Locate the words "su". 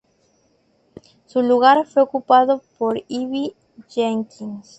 1.27-1.43